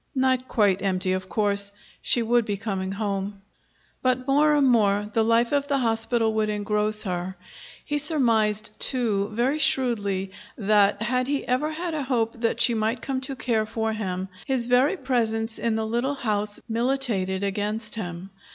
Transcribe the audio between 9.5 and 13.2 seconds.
shrewdly, that, had he ever had a hope that she might